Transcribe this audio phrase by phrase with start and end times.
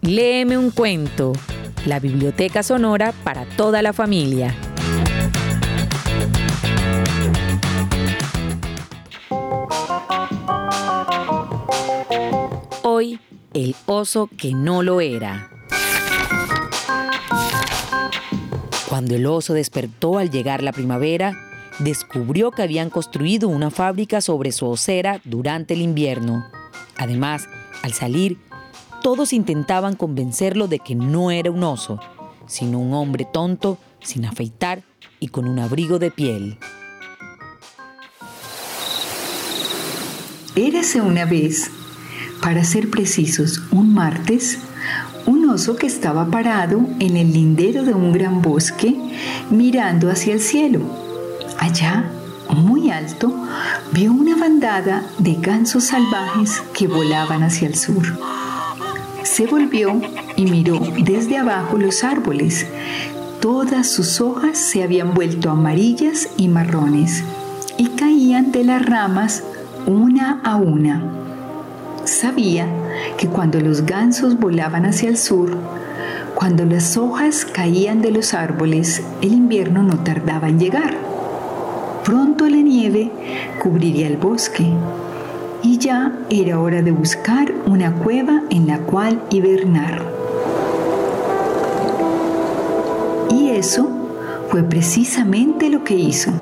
[0.00, 1.34] Léeme un cuento.
[1.84, 4.56] La biblioteca sonora para toda la familia.
[12.82, 13.20] Hoy,
[13.52, 15.51] el oso que no lo era.
[18.92, 21.32] Cuando el oso despertó al llegar la primavera,
[21.78, 26.44] descubrió que habían construido una fábrica sobre su osera durante el invierno.
[26.98, 27.48] Además,
[27.80, 28.36] al salir,
[29.02, 32.00] todos intentaban convencerlo de que no era un oso,
[32.46, 34.82] sino un hombre tonto, sin afeitar
[35.20, 36.58] y con un abrigo de piel.
[40.54, 41.70] Érase una vez,
[42.42, 44.58] para ser precisos, un martes,
[45.26, 48.96] un oso que estaba parado en el lindero de un gran bosque
[49.50, 50.80] mirando hacia el cielo.
[51.58, 52.10] Allá,
[52.50, 53.32] muy alto,
[53.92, 58.02] vio una bandada de gansos salvajes que volaban hacia el sur.
[59.22, 60.00] Se volvió
[60.36, 62.66] y miró desde abajo los árboles.
[63.40, 67.24] Todas sus hojas se habían vuelto amarillas y marrones
[67.78, 69.42] y caían de las ramas
[69.86, 71.02] una a una.
[72.04, 72.66] Sabía
[73.16, 75.56] que cuando los gansos volaban hacia el sur,
[76.34, 80.96] cuando las hojas caían de los árboles, el invierno no tardaba en llegar.
[82.04, 83.10] Pronto la nieve
[83.62, 84.72] cubriría el bosque
[85.62, 90.02] y ya era hora de buscar una cueva en la cual hibernar.
[93.30, 93.88] Y eso
[94.50, 96.32] fue precisamente lo que hizo.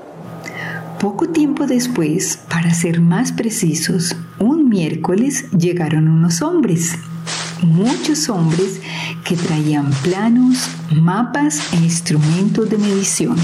[1.01, 6.95] Poco tiempo después, para ser más precisos, un miércoles llegaron unos hombres,
[7.62, 8.83] muchos hombres
[9.25, 13.37] que traían planos, mapas e instrumentos de medición.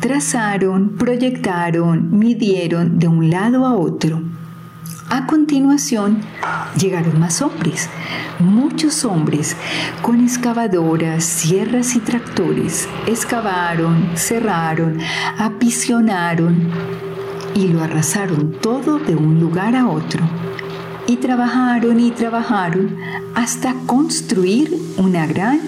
[0.00, 4.22] Trazaron, proyectaron, midieron de un lado a otro
[5.10, 6.22] a continuación
[6.78, 7.88] llegaron más hombres,
[8.38, 9.56] muchos hombres,
[10.02, 12.88] con excavadoras, sierras y tractores.
[13.06, 14.98] Excavaron, cerraron,
[15.36, 16.70] apisionaron
[17.54, 20.22] y lo arrasaron todo de un lugar a otro.
[21.08, 22.96] Y trabajaron y trabajaron
[23.34, 25.60] hasta construir una gran,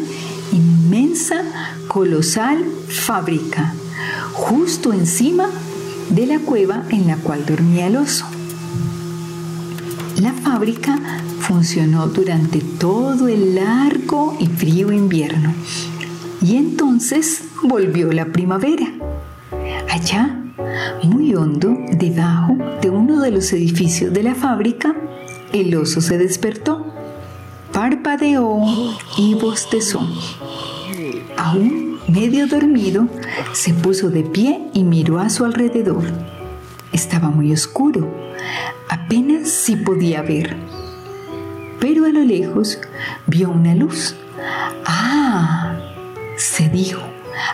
[0.52, 1.42] inmensa,
[1.88, 3.74] colosal fábrica,
[4.32, 5.48] justo encima
[6.10, 8.31] de la cueva en la cual dormía el oso.
[10.22, 11.00] La fábrica
[11.40, 15.52] funcionó durante todo el largo y frío invierno
[16.40, 18.86] y entonces volvió la primavera.
[19.90, 20.40] Allá,
[21.02, 24.94] muy hondo, debajo de uno de los edificios de la fábrica,
[25.52, 26.86] el oso se despertó,
[27.72, 28.60] parpadeó
[29.18, 30.06] y bostezó.
[31.36, 33.08] Aún medio dormido,
[33.54, 36.04] se puso de pie y miró a su alrededor.
[36.92, 38.21] Estaba muy oscuro
[38.88, 40.56] Apenas si podía ver,
[41.80, 42.78] pero a lo lejos
[43.26, 44.14] vio una luz.
[44.86, 45.78] ¡Ah!
[46.36, 47.00] se dijo,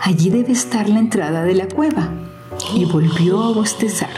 [0.03, 2.09] allí debe estar la entrada de la cueva.
[2.75, 4.09] Y volvió a bostezar.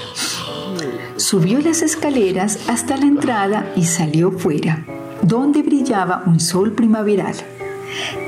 [1.17, 4.85] Subió las escaleras hasta la entrada y salió fuera,
[5.21, 7.35] donde brillaba un sol primaveral.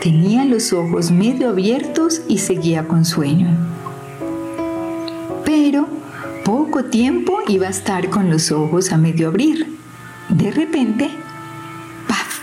[0.01, 3.72] Tenía los ojos medio abiertos y seguía con sueño.
[6.43, 9.77] Poco tiempo iba a estar con los ojos a medio abrir.
[10.27, 11.09] De repente,
[12.07, 12.41] ¡paf!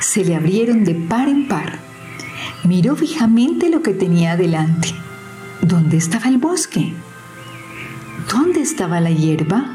[0.00, 1.78] Se le abrieron de par en par.
[2.64, 4.88] Miró fijamente lo que tenía delante.
[5.60, 6.94] ¿Dónde estaba el bosque?
[8.32, 9.66] ¿Dónde estaba la hierba?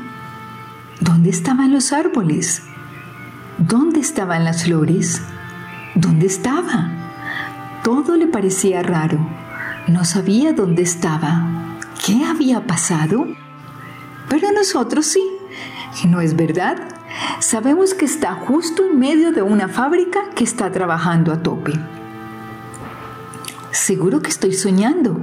[0.99, 2.63] ¿Dónde estaban los árboles?
[3.59, 5.21] ¿Dónde estaban las flores?
[5.93, 6.89] ¿Dónde estaba?
[7.83, 9.19] Todo le parecía raro.
[9.87, 11.58] No sabía dónde estaba.
[12.05, 13.27] ¿Qué había pasado?
[14.29, 15.23] Pero nosotros sí,
[16.07, 16.77] ¿no es verdad?
[17.39, 21.73] Sabemos que está justo en medio de una fábrica que está trabajando a tope.
[23.71, 25.19] Seguro que estoy soñando,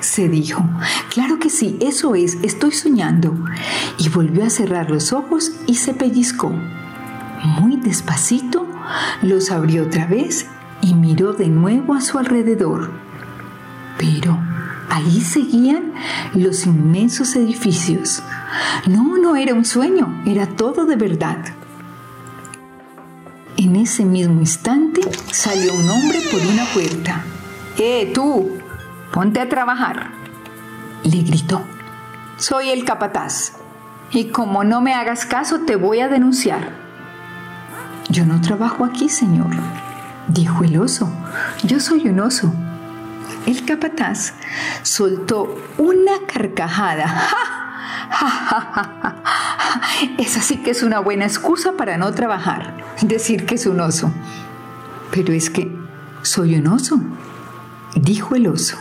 [0.00, 0.64] se dijo.
[1.10, 3.34] Claro que sí, eso es, estoy soñando.
[3.98, 6.50] Y volvió a cerrar los ojos y se pellizcó.
[7.60, 8.66] Muy despacito
[9.22, 10.46] los abrió otra vez
[10.80, 12.90] y miró de nuevo a su alrededor.
[13.98, 14.38] Pero
[14.90, 15.92] Ahí seguían
[16.34, 18.22] los inmensos edificios.
[18.86, 21.38] No, no era un sueño, era todo de verdad.
[23.56, 25.00] En ese mismo instante
[25.30, 27.22] salió un hombre por una puerta.
[27.76, 28.50] ¡Eh, tú!
[29.12, 30.10] Ponte a trabajar.
[31.02, 31.62] Le gritó.
[32.36, 33.52] Soy el capataz.
[34.10, 36.72] Y como no me hagas caso, te voy a denunciar.
[38.08, 39.50] Yo no trabajo aquí, señor,
[40.28, 41.10] dijo el oso.
[41.64, 42.54] Yo soy un oso
[43.46, 44.34] El capataz
[44.82, 47.28] soltó una carcajada.
[50.18, 54.12] Esa sí que es una buena excusa para no trabajar, decir que es un oso.
[55.10, 55.74] Pero es que
[56.22, 57.00] soy un oso,
[57.94, 58.76] dijo el oso.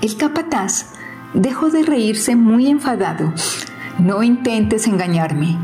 [0.00, 0.86] El capataz
[1.34, 3.32] dejó de reírse muy enfadado.
[3.98, 5.58] No intentes engañarme,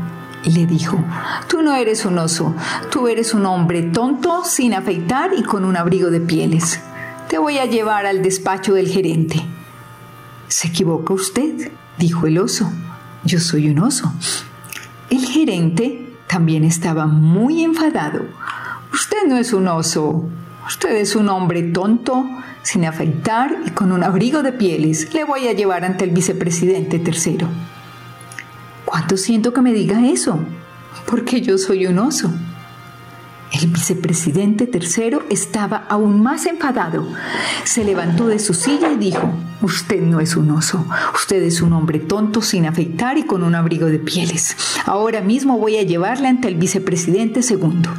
[0.45, 1.03] le dijo.
[1.47, 2.53] Tú no eres un oso,
[2.91, 6.79] tú eres un hombre tonto, sin afeitar y con un abrigo de pieles.
[7.29, 9.41] Te voy a llevar al despacho del gerente.
[10.47, 12.71] Se equivoca usted, dijo el oso.
[13.25, 14.13] Yo soy un oso.
[15.09, 18.21] El gerente también estaba muy enfadado.
[18.93, 20.23] Usted no es un oso,
[20.67, 22.25] usted es un hombre tonto,
[22.63, 25.13] sin afeitar y con un abrigo de pieles.
[25.13, 27.49] Le voy a llevar ante el vicepresidente tercero.
[28.85, 30.39] ¿Cuánto siento que me diga eso?
[31.05, 32.31] Porque yo soy un oso.
[33.51, 37.07] El vicepresidente tercero estaba aún más enfadado.
[37.63, 40.85] Se levantó de su silla y dijo, Usted no es un oso,
[41.15, 44.55] usted es un hombre tonto sin afeitar y con un abrigo de pieles.
[44.85, 47.89] Ahora mismo voy a llevarle ante el vicepresidente segundo.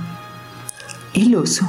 [1.14, 1.68] El oso,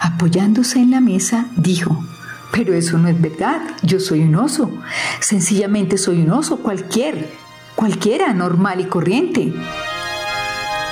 [0.00, 2.04] apoyándose en la mesa, dijo,
[2.52, 3.60] pero eso no es verdad.
[3.82, 4.70] Yo soy un oso.
[5.18, 7.28] Sencillamente soy un oso cualquier,
[7.74, 9.52] cualquiera, normal y corriente.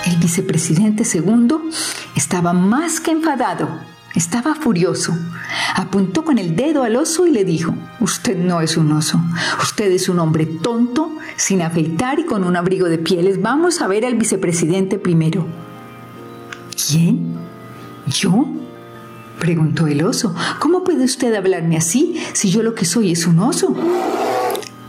[0.04, 1.62] El vicepresidente segundo
[2.16, 3.68] estaba más que enfadado.
[4.14, 5.16] Estaba furioso.
[5.74, 9.20] Apuntó con el dedo al oso y le dijo, usted no es un oso,
[9.62, 13.40] usted es un hombre tonto, sin afeitar y con un abrigo de pieles.
[13.40, 15.46] Vamos a ver al vicepresidente primero.
[16.76, 17.36] ¿Quién?
[18.06, 18.46] ¿Yo?
[19.38, 20.34] preguntó el oso.
[20.58, 23.74] ¿Cómo puede usted hablarme así si yo lo que soy es un oso?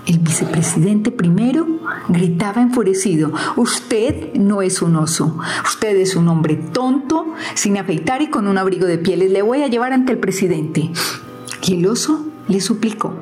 [0.05, 1.65] El vicepresidente primero
[2.09, 8.29] gritaba enfurecido, usted no es un oso, usted es un hombre tonto, sin afeitar y
[8.29, 10.91] con un abrigo de pieles, le voy a llevar ante el presidente.
[11.65, 13.13] Y el oso le suplicó,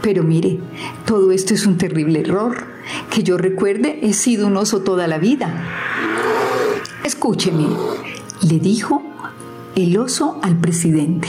[0.00, 0.58] pero mire,
[1.04, 2.64] todo esto es un terrible error.
[3.10, 5.52] Que yo recuerde, he sido un oso toda la vida.
[7.04, 7.66] Escúcheme,
[8.48, 9.02] le dijo
[9.74, 11.28] el oso al presidente.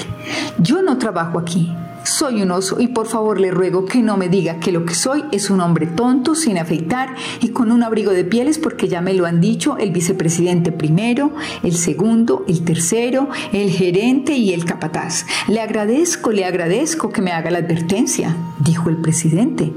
[0.59, 1.73] Yo no trabajo aquí.
[2.17, 4.95] Soy un oso y por favor le ruego que no me diga que lo que
[4.95, 9.01] soy es un hombre tonto, sin afeitar y con un abrigo de pieles porque ya
[9.01, 14.65] me lo han dicho el vicepresidente primero, el segundo, el tercero, el gerente y el
[14.65, 15.27] capataz.
[15.47, 19.71] Le agradezco, le agradezco que me haga la advertencia, dijo el presidente.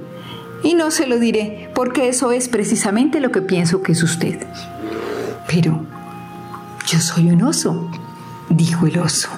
[0.63, 4.47] Y no se lo diré porque eso es precisamente lo que pienso que es usted.
[5.47, 5.85] Pero
[6.87, 7.91] yo soy un oso
[8.51, 9.29] dijo el oso.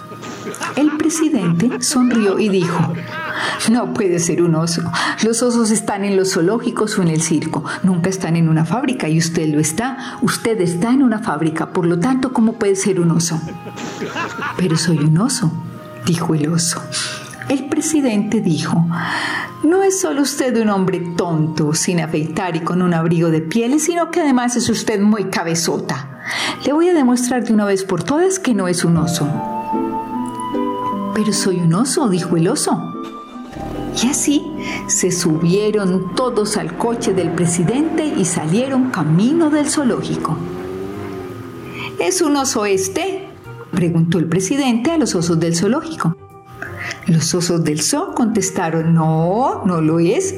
[0.77, 2.95] El presidente sonrió y dijo,
[3.71, 4.83] no puede ser un oso.
[5.25, 7.65] Los osos están en los zoológicos o en el circo.
[7.83, 10.19] Nunca están en una fábrica y usted lo está.
[10.23, 11.73] Usted está en una fábrica.
[11.73, 13.41] Por lo tanto, ¿cómo puede ser un oso?
[14.57, 15.51] Pero soy un oso,
[16.07, 16.81] dijo el oso.
[17.49, 18.87] El presidente dijo,
[19.65, 23.85] no es solo usted un hombre tonto, sin afeitar y con un abrigo de pieles,
[23.85, 26.21] sino que además es usted muy cabezota.
[26.65, 29.62] Le voy a demostrar de una vez por todas que no es un oso.
[31.15, 32.93] Pero soy un oso, dijo el oso.
[34.03, 34.43] Y así
[34.87, 40.37] se subieron todos al coche del presidente y salieron camino del zoológico.
[41.99, 43.29] ¿Es un oso este?
[43.71, 46.17] preguntó el presidente a los osos del zoológico.
[47.07, 50.37] Los osos del zoo contestaron, no, no lo es,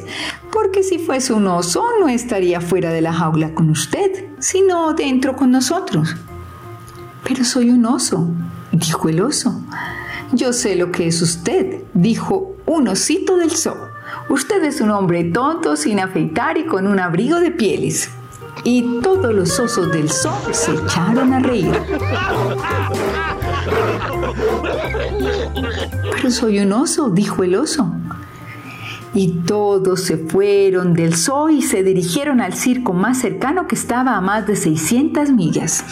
[0.53, 5.37] porque si fuese un oso no estaría fuera de la jaula con usted, sino dentro
[5.37, 6.17] con nosotros.
[7.23, 8.29] Pero soy un oso,
[8.73, 9.61] dijo el oso.
[10.35, 13.77] Yo sé lo que es usted, dijo un osito del zoo.
[14.29, 18.11] Usted es un hombre tonto, sin afeitar y con un abrigo de pieles.
[18.65, 21.71] Y todos los osos del zoo se echaron a reír.
[26.17, 27.95] Pero soy un oso, dijo el oso.
[29.15, 34.17] Y todos se fueron del zoo y se dirigieron al circo más cercano que estaba
[34.17, 35.85] a más de 600 millas.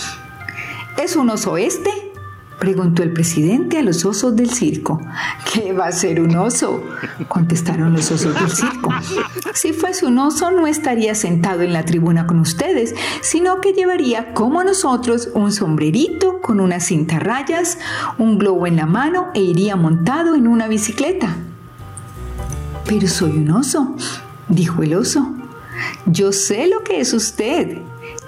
[1.00, 2.01] ¿Es un oso este?
[2.62, 5.00] Preguntó el presidente a los osos del circo.
[5.52, 6.84] ¿Qué va a ser un oso?
[7.26, 8.88] Contestaron los osos del circo.
[9.52, 14.32] Si fuese un oso no estaría sentado en la tribuna con ustedes, sino que llevaría
[14.32, 17.78] como nosotros un sombrerito con una cinta rayas,
[18.16, 21.34] un globo en la mano e iría montado en una bicicleta.
[22.86, 23.96] Pero soy un oso,
[24.48, 25.34] dijo el oso.
[26.06, 27.78] Yo sé lo que es usted,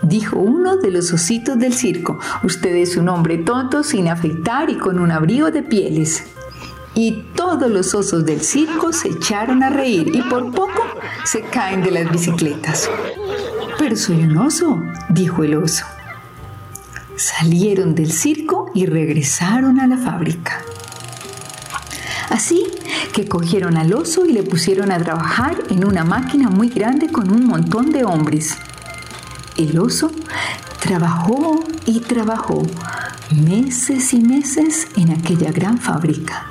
[0.07, 2.19] dijo uno de los ositos del circo.
[2.43, 6.25] Usted es un hombre tonto, sin afeitar y con un abrigo de pieles.
[6.95, 10.83] Y todos los osos del circo se echaron a reír y por poco
[11.25, 12.89] se caen de las bicicletas.
[13.79, 15.85] Pero soy un oso, dijo el oso.
[17.17, 20.63] Salieron del circo y regresaron a la fábrica.
[22.31, 22.67] Así
[23.13, 27.31] que cogieron al oso y le pusieron a trabajar en una máquina muy grande con
[27.31, 28.57] un montón de hombres.
[29.57, 30.11] El oso
[30.81, 32.63] trabajó y trabajó
[33.31, 36.45] meses y meses en aquella gran fábrica.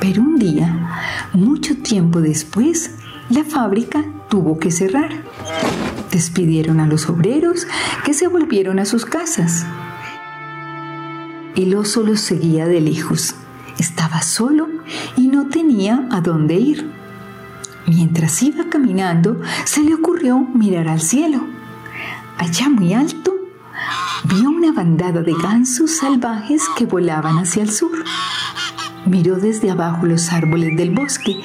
[0.00, 2.90] Pero un día, mucho tiempo después,
[3.30, 5.22] la fábrica tuvo que cerrar.
[6.10, 7.66] Despidieron a los obreros
[8.04, 9.64] que se volvieron a sus casas.
[11.56, 13.34] El oso los seguía de lejos.
[13.78, 14.68] Estaba solo
[15.16, 16.99] y no tenía a dónde ir.
[17.90, 21.40] Mientras iba caminando, se le ocurrió mirar al cielo.
[22.38, 23.34] Allá muy alto,
[24.22, 27.90] vio una bandada de gansos salvajes que volaban hacia el sur.
[29.06, 31.40] Miró desde abajo los árboles del bosque.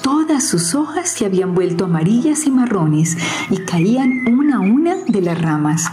[0.00, 3.16] Todas sus hojas se habían vuelto amarillas y marrones
[3.50, 5.90] y caían una a una de las ramas.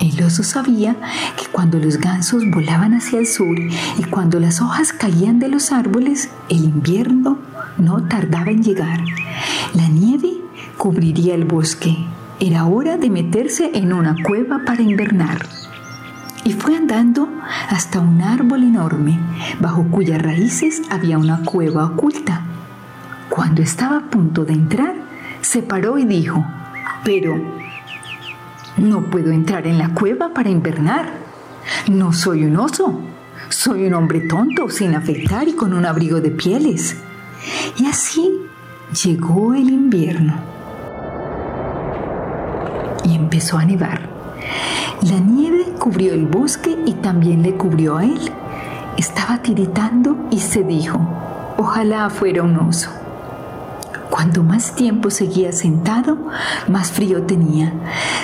[0.00, 0.96] El oso sabía
[1.36, 5.70] que cuando los gansos volaban hacia el sur y cuando las hojas caían de los
[5.70, 9.00] árboles, el invierno no tardaba en llegar.
[9.74, 10.32] La nieve
[10.76, 11.96] cubriría el bosque.
[12.40, 15.46] Era hora de meterse en una cueva para invernar.
[16.44, 17.28] Y fue andando
[17.68, 19.18] hasta un árbol enorme,
[19.60, 22.42] bajo cuyas raíces había una cueva oculta.
[23.28, 24.94] Cuando estaba a punto de entrar,
[25.40, 26.44] se paró y dijo,
[27.04, 27.34] pero
[28.76, 31.12] no puedo entrar en la cueva para invernar.
[31.90, 33.00] No soy un oso.
[33.48, 36.96] Soy un hombre tonto, sin afeitar y con un abrigo de pieles.
[37.78, 38.30] Y así
[39.04, 40.34] llegó el invierno.
[43.04, 44.00] Y empezó a nevar.
[45.02, 48.30] La nieve cubrió el bosque y también le cubrió a él.
[48.96, 51.00] Estaba tiritando y se dijo,
[51.56, 52.90] ojalá fuera un oso.
[54.12, 56.18] Cuanto más tiempo seguía sentado,
[56.68, 57.72] más frío tenía.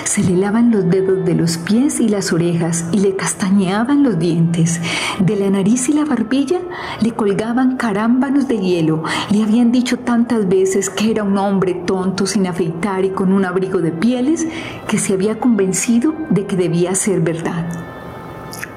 [0.03, 4.19] Se le lavan los dedos de los pies y las orejas y le castañeaban los
[4.19, 4.79] dientes.
[5.19, 6.59] De la nariz y la barbilla
[7.01, 9.01] le colgaban carámbanos de hielo.
[9.31, 13.43] Le habían dicho tantas veces que era un hombre tonto, sin afeitar y con un
[13.43, 14.45] abrigo de pieles,
[14.87, 17.65] que se había convencido de que debía ser verdad.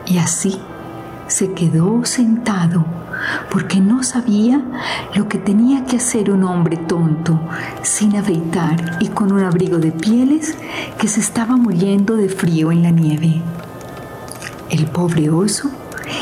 [0.06, 0.58] Y así
[1.26, 3.01] se quedó sentado
[3.50, 4.62] porque no sabía
[5.14, 7.40] lo que tenía que hacer un hombre tonto,
[7.82, 10.56] sin afeitar y con un abrigo de pieles
[10.98, 13.42] que se estaba muriendo de frío en la nieve.
[14.70, 15.70] El pobre oso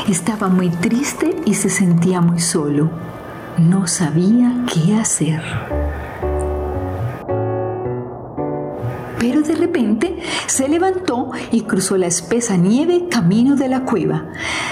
[0.07, 2.89] estaba muy triste y se sentía muy solo.
[3.57, 5.80] No sabía qué hacer.
[9.21, 14.31] Pero de repente se levantó y cruzó la espesa nieve camino de la cueva.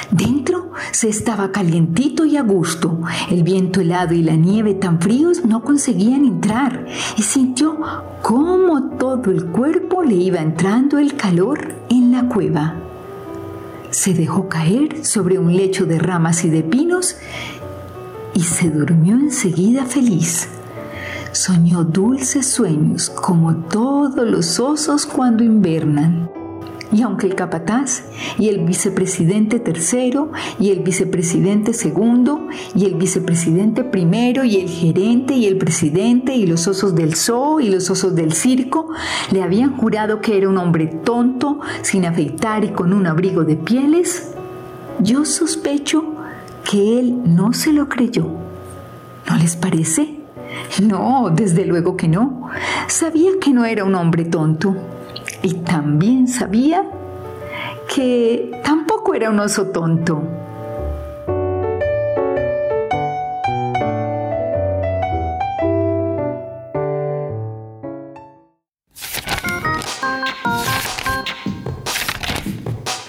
[0.10, 3.00] Dentro se estaba calientito y a gusto.
[3.30, 7.78] El viento helado y la nieve tan fríos no conseguían entrar y sintió
[8.24, 12.74] cómo todo el cuerpo le iba entrando el calor en la cueva.
[13.92, 17.18] Se dejó caer sobre un lecho de ramas y de pinos
[18.34, 20.50] y se durmió enseguida feliz
[21.32, 26.30] soñó dulces sueños como todos los osos cuando invernan.
[26.92, 28.02] Y aunque el capataz
[28.40, 35.36] y el vicepresidente tercero y el vicepresidente segundo y el vicepresidente primero y el gerente
[35.36, 38.90] y el presidente y los osos del zoo y los osos del circo
[39.32, 43.56] le habían jurado que era un hombre tonto, sin afeitar y con un abrigo de
[43.56, 44.32] pieles,
[45.00, 46.04] yo sospecho
[46.70, 48.26] que él no se lo creyó.
[49.30, 50.19] ¿No les parece?
[50.82, 52.50] No, desde luego que no.
[52.88, 54.76] Sabía que no era un hombre tonto.
[55.42, 56.84] Y también sabía
[57.94, 60.22] que tampoco era un oso tonto.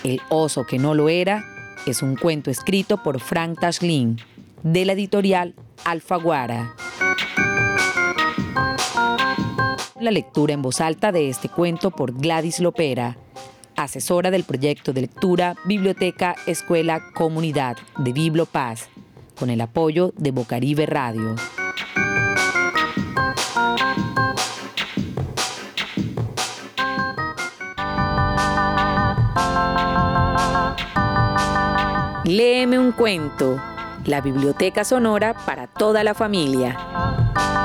[0.03, 1.45] El oso que no lo era
[1.87, 4.19] es un cuento escrito por Frank Tashlin
[4.63, 5.55] de la editorial
[5.85, 6.75] Alfaguara.
[10.01, 13.19] La lectura en voz alta de este cuento por Gladys Lopera,
[13.77, 18.89] asesora del proyecto de lectura Biblioteca Escuela Comunidad de Bibliopaz,
[19.39, 21.35] con el apoyo de Bocaribe Radio.
[32.25, 33.61] Léeme un cuento,
[34.07, 37.60] la biblioteca sonora para toda la familia.